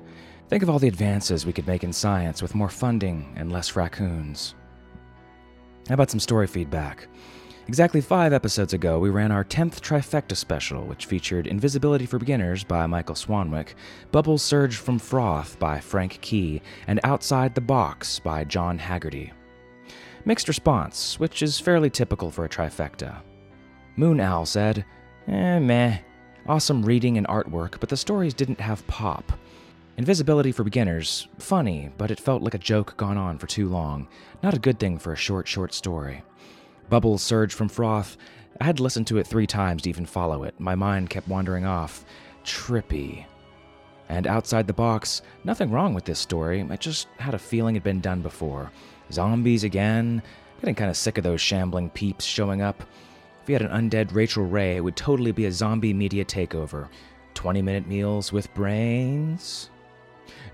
Think 0.50 0.62
of 0.62 0.68
all 0.68 0.78
the 0.78 0.86
advances 0.86 1.46
we 1.46 1.52
could 1.54 1.66
make 1.66 1.82
in 1.82 1.90
science 1.90 2.42
with 2.42 2.54
more 2.54 2.68
funding 2.68 3.32
and 3.36 3.50
less 3.50 3.74
raccoons. 3.74 4.54
How 5.88 5.94
about 5.94 6.10
some 6.10 6.20
story 6.20 6.46
feedback? 6.46 7.08
Exactly 7.68 8.02
five 8.02 8.34
episodes 8.34 8.74
ago, 8.74 8.98
we 8.98 9.08
ran 9.08 9.32
our 9.32 9.46
10th 9.46 9.80
trifecta 9.80 10.36
special, 10.36 10.84
which 10.84 11.06
featured 11.06 11.46
Invisibility 11.46 12.04
for 12.04 12.18
Beginners 12.18 12.64
by 12.64 12.86
Michael 12.86 13.14
Swanwick, 13.14 13.76
Bubbles 14.10 14.42
Surge 14.42 14.76
from 14.76 14.98
Froth 14.98 15.58
by 15.58 15.80
Frank 15.80 16.18
Key, 16.20 16.60
and 16.86 17.00
Outside 17.02 17.54
the 17.54 17.62
Box 17.62 18.18
by 18.18 18.44
John 18.44 18.76
Haggerty. 18.76 19.32
Mixed 20.26 20.48
response, 20.48 21.18
which 21.18 21.40
is 21.40 21.58
fairly 21.58 21.88
typical 21.88 22.30
for 22.30 22.44
a 22.44 22.48
trifecta. 22.50 23.22
Moon 23.96 24.20
Owl 24.20 24.44
said, 24.44 24.84
Eh, 25.26 25.58
meh. 25.60 26.00
Awesome 26.49 26.84
reading 26.84 27.18
and 27.18 27.26
artwork, 27.28 27.78
but 27.78 27.88
the 27.88 27.96
stories 27.96 28.34
didn't 28.34 28.61
have 28.61 28.84
pop. 28.88 29.32
Invisibility 29.96 30.50
for 30.50 30.64
beginners, 30.64 31.28
funny, 31.38 31.90
but 31.96 32.11
it 32.11 32.18
felt 32.18 32.42
like 32.42 32.54
a 32.54 32.58
joke 32.58 32.96
gone 32.96 33.16
on 33.16 33.38
for 33.38 33.46
too 33.46 33.68
long. 33.68 34.08
Not 34.42 34.54
a 34.54 34.58
good 34.58 34.80
thing 34.80 34.99
for 34.99 35.12
a 35.12 35.16
short, 35.16 35.46
short 35.46 35.72
story. 35.72 36.25
Bubbles 36.88 37.22
surged 37.22 37.54
from 37.54 37.68
froth. 37.68 38.16
I 38.61 38.64
had 38.64 38.78
to 38.78 38.82
listen 38.82 39.04
to 39.04 39.18
it 39.18 39.26
three 39.26 39.46
times 39.46 39.82
to 39.82 39.88
even 39.88 40.04
follow 40.04 40.42
it. 40.42 40.58
My 40.58 40.75
mind 40.75 41.11
kept 41.11 41.28
wandering 41.28 41.64
off. 41.64 42.04
Trippy. 42.44 43.25
And 44.08 44.26
outside 44.26 44.66
the 44.66 44.72
box, 44.72 45.22
nothing 45.44 45.70
wrong 45.70 45.94
with 45.94 46.06
this 46.06 46.18
story. 46.18 46.66
I 46.68 46.76
just 46.76 47.06
had 47.18 47.34
a 47.34 47.38
feeling 47.38 47.76
it'd 47.76 47.84
been 47.84 48.00
done 48.00 48.20
before. 48.20 48.72
Zombies 49.12 49.62
again. 49.62 50.20
Getting 50.61 50.75
kind 50.75 50.90
of 50.90 50.96
sick 50.96 51.18
of 51.18 51.25
those 51.25 51.40
shambling 51.40 51.88
peeps 51.90 52.25
showing 52.25 52.62
up. 52.62 52.82
If 53.42 53.49
we 53.49 53.54
had 53.54 53.62
an 53.62 53.90
undead 53.90 54.14
Rachael 54.14 54.44
Ray, 54.44 54.76
it 54.76 54.84
would 54.84 54.94
totally 54.94 55.32
be 55.32 55.46
a 55.46 55.50
zombie 55.52 55.92
media 55.92 56.25
takeover. 56.25 56.88
20 57.34 57.61
minute 57.61 57.88
meals 57.88 58.32
with 58.32 58.54
brains? 58.54 59.68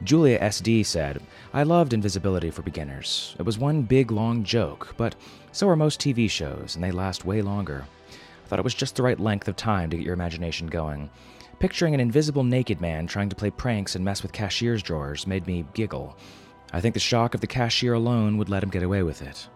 Julia 0.03 0.41
SD 0.41 0.87
said, 0.87 1.21
I 1.53 1.65
loved 1.65 1.93
Invisibility 1.93 2.49
for 2.49 2.63
Beginners. 2.63 3.37
It 3.39 3.43
was 3.43 3.59
one 3.59 3.83
big 3.83 4.11
long 4.11 4.43
joke, 4.43 4.95
but 4.97 5.17
so 5.53 5.69
are 5.69 5.77
most 5.77 6.01
TV 6.01 6.31
shows, 6.31 6.77
and 6.77 6.83
they 6.83 6.91
last 6.91 7.27
way 7.27 7.43
longer. 7.43 7.85
I 8.11 8.49
thought 8.49 8.59
it 8.59 8.65
was 8.65 8.73
just 8.73 8.97
the 8.97 9.03
right 9.03 9.21
length 9.21 9.49
of 9.49 9.57
time 9.57 9.91
to 9.91 9.97
get 9.99 10.07
your 10.07 10.15
imagination 10.15 10.67
going. 10.67 11.11
Picturing 11.59 11.93
an 11.93 12.01
invisible 12.01 12.43
naked 12.43 12.81
man 12.81 13.07
trying 13.07 13.29
to 13.29 13.37
play 13.37 13.51
pranks 13.51 13.97
and 13.97 14.05
mess 14.05 14.23
with 14.23 14.33
cashier's 14.33 14.83
drawers 14.83 15.27
made 15.27 15.47
me 15.47 15.67
giggle. 15.75 16.17
I 16.73 16.81
think 16.81 16.95
the 16.95 17.01
shock 17.01 17.35
of 17.35 17.43
the 17.43 17.47
cashier 17.47 17.93
alone 17.93 18.39
would 18.39 18.49
let 18.49 18.63
him 18.63 18.71
get 18.71 18.83
away 18.83 19.03
with 19.03 19.21
it. 19.21 19.47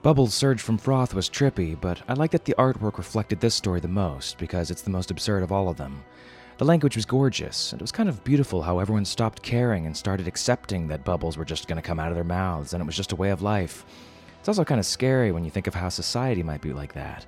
Bubbles 0.00 0.32
Surge 0.32 0.62
from 0.62 0.78
Froth 0.78 1.12
was 1.12 1.28
trippy, 1.28 1.78
but 1.78 2.00
I 2.06 2.12
like 2.12 2.30
that 2.30 2.44
the 2.44 2.54
artwork 2.56 2.98
reflected 2.98 3.40
this 3.40 3.56
story 3.56 3.80
the 3.80 3.88
most 3.88 4.38
because 4.38 4.70
it's 4.70 4.82
the 4.82 4.90
most 4.90 5.10
absurd 5.10 5.42
of 5.42 5.50
all 5.50 5.68
of 5.68 5.76
them. 5.76 6.04
The 6.58 6.64
language 6.64 6.94
was 6.94 7.04
gorgeous, 7.04 7.72
and 7.72 7.80
it 7.80 7.82
was 7.82 7.90
kind 7.90 8.08
of 8.08 8.22
beautiful 8.22 8.62
how 8.62 8.78
everyone 8.78 9.04
stopped 9.04 9.42
caring 9.42 9.86
and 9.86 9.96
started 9.96 10.28
accepting 10.28 10.86
that 10.86 11.04
bubbles 11.04 11.36
were 11.36 11.44
just 11.44 11.66
going 11.66 11.82
to 11.82 11.86
come 11.86 11.98
out 11.98 12.10
of 12.10 12.14
their 12.14 12.22
mouths 12.22 12.74
and 12.74 12.80
it 12.80 12.86
was 12.86 12.96
just 12.96 13.10
a 13.10 13.16
way 13.16 13.30
of 13.30 13.42
life. 13.42 13.84
It's 14.38 14.48
also 14.48 14.64
kind 14.64 14.78
of 14.78 14.86
scary 14.86 15.32
when 15.32 15.44
you 15.44 15.50
think 15.50 15.66
of 15.66 15.74
how 15.74 15.88
society 15.88 16.44
might 16.44 16.60
be 16.60 16.72
like 16.72 16.92
that. 16.92 17.26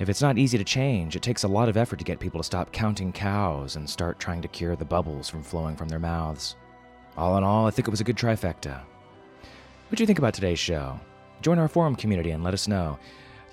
If 0.00 0.08
it's 0.08 0.22
not 0.22 0.38
easy 0.38 0.58
to 0.58 0.64
change, 0.64 1.14
it 1.14 1.22
takes 1.22 1.44
a 1.44 1.48
lot 1.48 1.68
of 1.68 1.76
effort 1.76 2.00
to 2.00 2.04
get 2.04 2.18
people 2.18 2.40
to 2.40 2.44
stop 2.44 2.72
counting 2.72 3.12
cows 3.12 3.76
and 3.76 3.88
start 3.88 4.18
trying 4.18 4.42
to 4.42 4.48
cure 4.48 4.74
the 4.74 4.84
bubbles 4.84 5.28
from 5.28 5.44
flowing 5.44 5.76
from 5.76 5.88
their 5.88 6.00
mouths. 6.00 6.56
All 7.16 7.38
in 7.38 7.44
all, 7.44 7.68
I 7.68 7.70
think 7.70 7.86
it 7.86 7.92
was 7.92 8.00
a 8.00 8.04
good 8.04 8.16
trifecta. 8.16 8.80
What 8.80 9.96
do 9.96 10.02
you 10.02 10.06
think 10.06 10.18
about 10.18 10.34
today's 10.34 10.58
show? 10.58 10.98
Join 11.42 11.58
our 11.58 11.68
forum 11.68 11.94
community 11.94 12.30
and 12.30 12.42
let 12.42 12.54
us 12.54 12.68
know. 12.68 12.98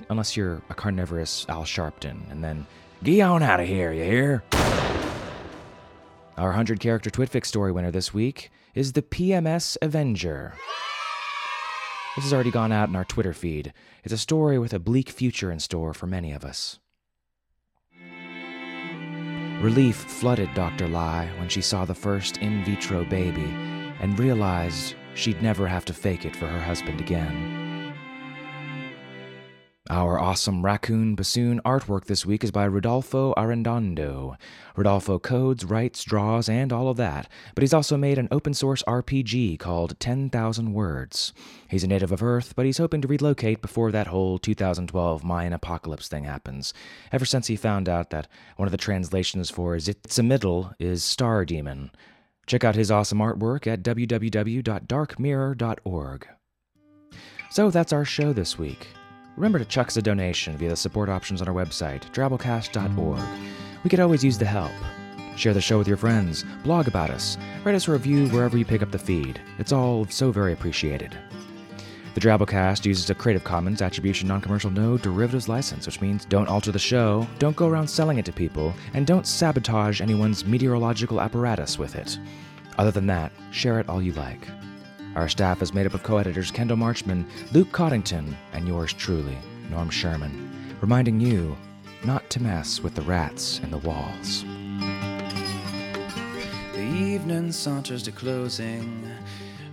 Unless 0.10 0.36
you're 0.36 0.62
a 0.69 0.74
carnivorous 0.74 1.45
Al 1.48 1.63
Sharpton, 1.63 2.30
and 2.30 2.43
then 2.43 2.65
get 3.04 3.21
on 3.21 3.41
out 3.43 3.60
of 3.60 3.67
here, 3.67 3.93
you 3.93 4.04
hear? 4.04 4.43
Our 6.38 6.50
100 6.50 6.80
character 6.80 7.10
Twitfix 7.10 7.45
story 7.45 7.71
winner 7.71 7.91
this 7.91 8.13
week 8.13 8.52
is 8.74 8.91
the 8.91 9.02
PMS 9.02 9.78
Avenger. 9.82 10.54
This 12.15 12.26
has 12.26 12.34
already 12.34 12.52
gone 12.52 12.71
out 12.71 12.89
in 12.89 12.95
our 12.95 13.06
Twitter 13.06 13.34
feed. 13.34 13.74
It's 14.04 14.13
a 14.13 14.17
story 14.17 14.60
with 14.60 14.74
a 14.74 14.80
bleak 14.80 15.10
future 15.10 15.52
in 15.52 15.60
store 15.60 15.93
for 15.93 16.08
many 16.08 16.34
of 16.34 16.43
us. 16.43 16.80
Relief 19.62 19.95
flooded 19.95 20.54
Dr. 20.54 20.88
Lai 20.88 21.30
when 21.38 21.48
she 21.48 21.62
saw 21.62 21.86
the 21.86 21.95
first 21.95 22.38
in 22.38 22.63
vitro 22.65 23.06
baby 23.06 23.54
and 24.02 24.19
realized 24.19 24.95
she'd 25.13 25.41
never 25.41 25.67
have 25.67 25.86
to 25.86 25.93
fake 25.93 26.26
it 26.26 26.36
for 26.36 26.48
her 26.48 26.60
husband 26.60 27.00
again. 27.00 27.64
Our 29.88 30.19
awesome 30.19 30.65
raccoon 30.65 31.13
bassoon 31.13 31.62
artwork 31.63 32.06
this 32.06 32.26
week 32.26 32.43
is 32.43 32.50
by 32.50 32.67
Rodolfo 32.67 33.36
Arredondo. 33.36 34.36
Rodolfo 34.76 35.19
codes, 35.19 35.63
writes, 35.63 36.04
draws, 36.04 36.50
and 36.50 36.74
all 36.74 36.89
of 36.89 36.98
that, 36.98 37.30
but 37.54 37.62
he's 37.62 37.74
also 37.74 37.95
made 37.95 38.17
an 38.17 38.28
open 38.32 38.56
source 38.56 38.82
RPG 38.88 39.60
called 39.60 40.00
10,000 40.00 40.74
Words. 40.74 41.34
He's 41.69 41.84
a 41.84 41.88
native 41.88 42.12
of 42.12 42.24
Earth, 42.24 42.56
but 42.56 42.65
he's 42.65 42.80
hoping 42.80 43.00
to 43.02 43.08
relocate 43.08 43.62
before 43.62 43.91
that 43.91 44.08
whole 44.08 44.39
2012 44.39 45.24
Mayan 45.24 45.54
apocalypse 45.54 46.08
thing 46.08 46.24
happens, 46.24 46.74
ever 47.12 47.26
since 47.26 47.45
he 47.45 47.56
found 47.56 47.88
out 47.88 48.10
that 48.10 48.28
one 48.56 48.67
of 48.67 48.71
the 48.71 48.80
translations 48.80 49.52
for 49.52 49.76
Tzimiddle 49.76 50.74
is 50.80 51.04
Star 51.04 51.45
Demon. 51.45 51.91
Check 52.48 52.63
out 52.63 52.74
his 52.74 52.89
awesome 52.89 53.19
artwork 53.19 53.67
at 53.67 53.84
www.darkmirror.org. 53.84 56.28
So 57.52 57.69
that's 57.69 57.93
our 57.93 58.04
show 58.04 58.34
this 58.34 58.58
week. 58.58 58.88
Remember 59.36 59.60
to 59.60 59.65
chuck 59.65 59.88
us 59.88 59.98
a 59.98 60.02
donation 60.02 60.56
via 60.56 60.69
the 60.69 60.78
support 60.78 61.10
options 61.10 61.41
on 61.41 61.50
our 61.50 61.54
website, 61.54 62.10
drabblecast.org. 62.13 63.19
We 63.84 63.89
could 63.89 64.00
always 64.00 64.24
use 64.24 64.38
the 64.38 64.45
help. 64.45 64.71
Share 65.36 65.54
the 65.54 65.60
show 65.60 65.78
with 65.78 65.89
your 65.89 65.98
friends, 65.98 66.45
blog 66.63 66.88
about 66.88 67.10
us, 67.10 67.38
write 67.65 67.76
us 67.76 67.89
a 67.89 67.91
review 67.91 68.30
wherever 68.30 68.58
you 68.58 68.63
pick 68.63 68.82
up 68.82 68.91
the 68.91 68.98
feed. 68.98 69.41
It's 69.60 69.74
all 69.74 70.06
so 70.06 70.32
very 70.32 70.54
appreciated. 70.54 71.17
The 72.13 72.21
Drabblecast 72.21 72.86
uses 72.86 73.10
a 73.10 73.15
Creative 73.15 73.43
Commons 73.43 73.82
Attribution 73.82 74.30
Non-Commercial 74.30 74.71
No 74.71 74.98
Derivatives 74.98 75.50
license, 75.50 75.86
which 75.86 76.00
means 76.00 76.24
don't 76.24 76.48
alter 76.48 76.71
the 76.71 76.80
show, 76.80 77.28
don't 77.38 77.58
go 77.58 77.67
around 77.67 77.89
selling 77.89 78.17
it 78.17 78.24
to 78.26 78.32
people, 78.32 78.74
and 78.93 79.06
don't 79.06 79.28
sabotage 79.28 80.00
anyone's 80.00 80.45
meteorological 80.45 81.19
apparatus 81.19 81.78
with 81.78 81.95
it. 81.95 82.17
Other 82.78 82.91
than 82.91 83.08
that, 83.08 83.34
share 83.52 83.82
it 83.82 83.89
all 83.89 84.02
you 84.02 84.13
like. 84.13 84.48
Our 85.15 85.30
staff 85.30 85.62
is 85.62 85.73
made 85.73 85.86
up 85.86 85.93
of 85.93 86.04
co 86.04 86.17
editors 86.17 86.51
Kendall 86.51 86.75
Marchman, 86.75 87.25
Luke 87.54 87.71
Coddington, 87.71 88.36
and 88.51 88.67
yours 88.67 88.91
truly, 88.91 89.38
Norm 89.69 89.89
Sherman, 89.89 90.75
reminding 90.82 91.21
you 91.21 91.56
not 92.04 92.30
to 92.32 92.41
mess 92.41 92.82
with 92.82 92.95
the 92.95 93.01
rats 93.01 93.60
in 93.60 93.71
the 93.71 93.78
walls. 93.78 94.43
The 96.73 96.84
evening 96.84 97.54
saunters 97.54 98.04
to 98.04 98.12
closing. 98.12 99.10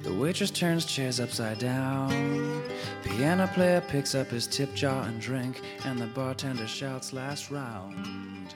The 0.04 0.14
waitress 0.14 0.52
turns 0.52 0.84
chairs 0.84 1.18
upside 1.18 1.58
down. 1.58 2.62
Piano 3.02 3.48
player 3.48 3.80
picks 3.80 4.14
up 4.14 4.28
his 4.28 4.46
tip 4.46 4.72
jar 4.74 5.04
and 5.04 5.20
drink, 5.20 5.60
and 5.84 5.98
the 5.98 6.06
bartender 6.06 6.68
shouts 6.68 7.12
last 7.12 7.50
round. 7.50 8.54